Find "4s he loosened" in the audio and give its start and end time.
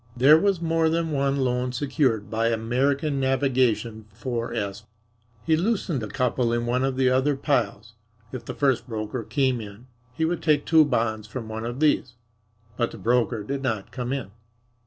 4.19-6.01